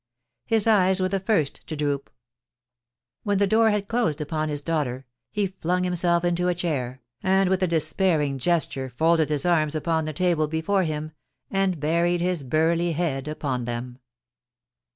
His 0.47 0.65
eyes 0.65 0.99
were 0.99 1.09
the 1.09 1.19
first 1.19 1.61
to 1.67 1.75
droop. 1.75 2.09
When 3.21 3.37
the 3.37 3.45
door 3.45 3.69
had 3.69 3.87
closed 3.87 4.19
upon 4.19 4.49
his 4.49 4.59
daughter, 4.59 5.05
he 5.31 5.45
flung 5.45 5.83
himself 5.83 6.25
into 6.25 6.47
a 6.47 6.55
chair, 6.55 7.01
and 7.21 7.51
with 7.51 7.61
a 7.61 7.67
despairing 7.67 8.39
gesture 8.39 8.89
folded 8.89 9.29
his 9.29 9.45
arms 9.45 9.75
upon 9.75 10.05
the 10.05 10.11
table 10.13 10.47
before 10.47 10.85
him, 10.85 11.11
and 11.51 11.79
buried 11.79 12.19
his 12.21 12.41
burly 12.41 12.93
head 12.93 13.27
upon 13.27 13.65
them. 13.65 13.99